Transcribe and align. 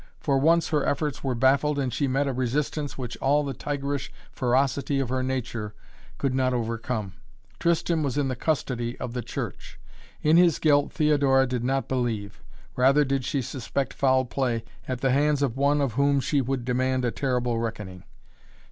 For 0.19 0.39
once 0.39 0.69
her 0.69 0.83
efforts 0.83 1.23
were 1.23 1.35
baffled 1.35 1.77
and 1.77 1.93
she 1.93 2.07
met 2.07 2.25
a 2.27 2.33
resistance 2.33 2.97
which 2.97 3.17
all 3.17 3.43
the 3.43 3.53
tigerish 3.53 4.11
ferocity 4.31 4.99
of 4.99 5.09
her 5.09 5.21
nature 5.21 5.75
could 6.17 6.33
not 6.33 6.55
overcome. 6.55 7.13
Tristan 7.59 8.01
was 8.01 8.17
in 8.17 8.27
the 8.27 8.35
custody 8.35 8.97
of 8.99 9.13
the 9.13 9.21
Church. 9.21 9.79
In 10.23 10.37
his 10.37 10.57
guilt 10.57 10.91
Theodora 10.91 11.45
did 11.45 11.63
not 11.63 11.87
believe, 11.87 12.41
rather 12.75 13.05
did 13.05 13.23
she 13.25 13.43
suspect 13.43 13.93
foul 13.93 14.25
play 14.25 14.63
at 14.87 15.01
the 15.01 15.11
hands 15.11 15.43
of 15.43 15.55
one 15.55 15.81
of 15.81 15.93
whom 15.93 16.19
she 16.19 16.41
would 16.41 16.65
demand 16.65 17.05
a 17.05 17.11
terrible 17.11 17.59
reckoning. 17.59 18.03